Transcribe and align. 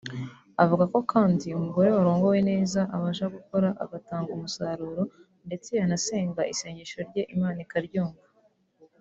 Avuga 0.63 0.83
ko 0.93 0.99
kandi 1.11 1.47
umugore 1.57 1.89
warongowe 1.95 2.39
neza 2.51 2.79
abasha 2.95 3.25
gukora 3.35 3.67
agatanga 3.83 4.29
umusaruro 4.37 5.03
ndetse 5.47 5.69
yanasenga 5.79 6.41
isengesho 6.53 6.99
rye 7.07 7.23
Imana 7.35 7.59
ikaryumva 7.65 8.25